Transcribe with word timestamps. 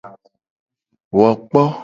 Wo 1.17 1.27
kpo. 1.47 1.61